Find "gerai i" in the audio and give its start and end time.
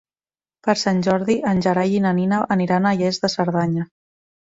1.65-1.99